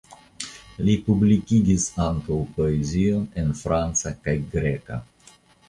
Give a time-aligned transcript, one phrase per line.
[0.87, 5.03] Li publikigis ankaŭ poezion en franca kaj greka.